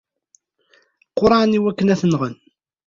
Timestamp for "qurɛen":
1.17-1.57